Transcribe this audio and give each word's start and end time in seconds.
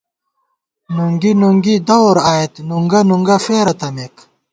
نُونگی 0.95 1.31
نُونگی 1.41 1.75
دَور 1.87 2.17
آئېت، 2.31 2.53
نُونگہ 2.67 3.01
نُونگہ 3.09 3.37
فېرہ 3.45 3.73
تمېک 3.79 4.15